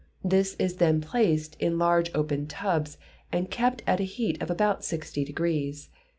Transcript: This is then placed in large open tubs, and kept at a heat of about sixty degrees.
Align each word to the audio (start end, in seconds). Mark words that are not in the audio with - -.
This 0.23 0.55
is 0.57 0.77
then 0.77 0.99
placed 0.99 1.55
in 1.59 1.77
large 1.77 2.09
open 2.15 2.47
tubs, 2.47 2.97
and 3.31 3.51
kept 3.51 3.83
at 3.85 3.99
a 3.99 4.03
heat 4.03 4.41
of 4.41 4.49
about 4.49 4.83
sixty 4.83 5.23
degrees. 5.23 5.89